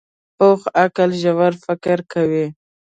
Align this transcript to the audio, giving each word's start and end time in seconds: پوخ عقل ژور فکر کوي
پوخ 0.37 0.61
عقل 0.83 1.09
ژور 1.21 1.53
فکر 1.65 1.97
کوي 2.11 2.45